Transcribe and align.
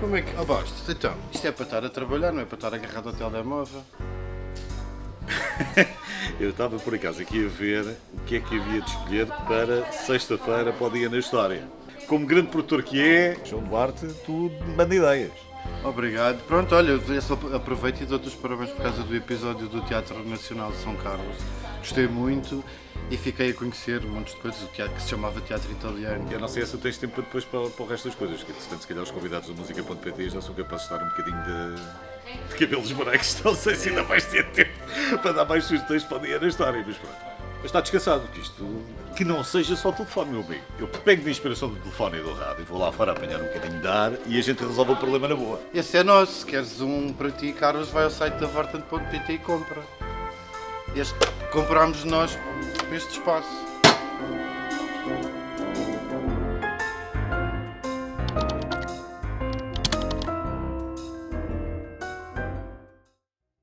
Como 0.00 0.16
é 0.16 0.22
que. 0.22 0.34
Oh, 0.40 0.44
Bastos, 0.46 0.88
então, 0.88 1.14
isto 1.30 1.46
é 1.46 1.52
para 1.52 1.64
estar 1.64 1.84
a 1.84 1.90
trabalhar, 1.90 2.32
não 2.32 2.40
é 2.40 2.44
para 2.46 2.56
estar 2.56 2.74
agarrado 2.74 3.08
ao 3.08 3.12
telemóvel. 3.14 3.82
Eu 6.40 6.50
estava 6.50 6.78
por 6.78 6.94
acaso 6.94 7.20
aqui 7.20 7.44
a 7.44 7.48
ver 7.48 7.96
o 8.14 8.20
que 8.24 8.36
é 8.36 8.40
que 8.40 8.58
havia 8.58 8.80
de 8.80 8.90
escolher 8.90 9.26
para 9.26 9.92
sexta-feira 9.92 10.72
para 10.72 10.86
o 10.86 10.90
Dia 10.90 11.10
na 11.10 11.18
História. 11.18 11.68
Como 12.06 12.26
grande 12.26 12.48
produtor 12.48 12.82
que 12.82 13.00
é, 13.00 13.36
João 13.44 13.62
Duarte, 13.62 14.06
tu 14.24 14.50
manda 14.76 14.94
ideias. 14.94 15.49
Obrigado. 15.82 16.42
Pronto, 16.46 16.74
olha, 16.74 16.90
eu 16.90 17.22
só 17.22 17.34
aproveito 17.54 18.02
e 18.02 18.06
dou-te 18.06 18.28
os 18.28 18.34
parabéns 18.34 18.70
por 18.70 18.82
causa 18.82 19.02
do 19.02 19.16
episódio 19.16 19.66
do 19.66 19.80
Teatro 19.82 20.22
Nacional 20.28 20.70
de 20.72 20.78
São 20.78 20.94
Carlos. 20.96 21.36
Gostei 21.78 22.06
muito 22.06 22.62
e 23.10 23.16
fiquei 23.16 23.50
a 23.50 23.54
conhecer 23.54 24.04
um 24.04 24.10
monte 24.10 24.34
de 24.34 24.40
coisas, 24.40 24.62
o 24.62 24.66
teatro 24.66 24.94
que 24.94 25.02
se 25.02 25.08
chamava 25.08 25.40
Teatro 25.40 25.70
Italiano. 25.72 26.30
Eu 26.30 26.38
não 26.38 26.48
sei 26.48 26.66
se 26.66 26.76
tens 26.76 26.98
tempo 26.98 27.22
depois 27.22 27.44
para, 27.44 27.68
para 27.70 27.84
o 27.84 27.88
resto 27.88 28.08
das 28.08 28.14
coisas, 28.14 28.42
que 28.42 28.52
se 28.52 28.86
calhar 28.86 29.02
os 29.02 29.10
convidados 29.10 29.48
da 29.48 29.54
música.pt 29.54 30.28
já 30.28 30.40
são 30.42 30.54
capazes 30.54 30.86
de 30.86 30.92
estar 30.92 31.04
um 31.04 31.08
bocadinho 31.08 31.42
de, 31.44 32.48
de 32.48 32.54
cabelos 32.54 32.92
brancos, 32.92 33.40
não 33.42 33.54
sei 33.54 33.74
se 33.74 33.88
ainda 33.88 34.02
vais 34.02 34.24
ter 34.26 34.50
tempo 34.50 34.70
para 35.22 35.32
dar 35.32 35.44
mais 35.46 35.64
sugestões 35.64 36.04
para 36.04 36.18
o 36.18 36.20
dia 36.20 36.38
na 36.38 36.46
história, 36.46 36.84
mas 36.86 36.96
pronto. 36.98 37.39
Mas 37.60 37.66
está 37.66 37.80
descansado 37.80 38.26
que 38.28 38.40
isto 38.40 38.64
que 39.14 39.24
não 39.24 39.44
seja 39.44 39.76
só 39.76 39.92
telefone, 39.92 40.30
meu 40.30 40.42
bem. 40.42 40.60
Eu 40.78 40.88
pego 40.88 41.22
de 41.22 41.30
inspiração 41.30 41.68
do 41.68 41.76
telefone 41.76 42.18
e 42.18 42.22
do 42.22 42.32
rádio, 42.32 42.62
e 42.62 42.64
vou 42.64 42.78
lá 42.78 42.90
fora 42.90 43.12
apanhar 43.12 43.38
um 43.38 43.44
bocadinho 43.44 43.80
de 43.80 43.86
ar 43.86 44.12
e 44.26 44.38
a 44.38 44.42
gente 44.42 44.64
resolve 44.64 44.92
o 44.92 44.96
problema 44.96 45.28
na 45.28 45.36
boa. 45.36 45.60
Esse 45.74 45.98
é 45.98 46.02
nosso. 46.02 46.40
Se 46.40 46.46
queres 46.46 46.80
um 46.80 47.12
para 47.12 47.30
ti, 47.30 47.52
Carlos, 47.52 47.90
vai 47.90 48.04
ao 48.04 48.10
site 48.10 48.34
da 48.34 48.46
Vorten.pt 48.46 49.32
e 49.32 49.38
compra. 49.38 49.82
Este 50.96 51.14
comprámos 51.52 52.04
nós 52.04 52.36
este 52.92 53.18
espaço. 53.18 53.48